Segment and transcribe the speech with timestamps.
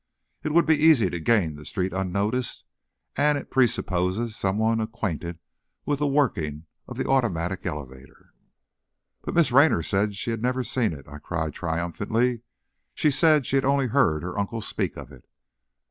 [0.41, 2.63] It would be easy to gain the street unnoticed,
[3.15, 5.37] and it presupposes someone acquainted
[5.85, 8.33] with the working of the automatic elevator."
[9.21, 12.41] "But Miss Raynor said she had never seen it," I cried, triumphantly.
[12.95, 15.29] "She said she had only heard her uncle speak of it!"